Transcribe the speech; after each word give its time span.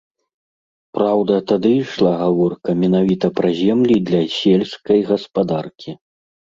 Праўда, 0.97 1.33
тады 1.51 1.69
ішла 1.83 2.15
гаворка 2.23 2.69
менавіта 2.87 3.33
пра 3.43 3.49
землі 3.63 3.97
для 4.11 4.21
сельскай 4.41 4.99
гаспадаркі. 5.15 5.91